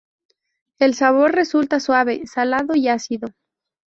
[0.79, 3.29] El sabor resulta suave, salado y ácido.